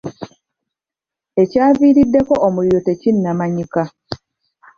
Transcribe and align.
Ekyaviiriddeko 1.41 2.33
omuliro 2.45 2.79
tekinnamanyika. 2.87 3.83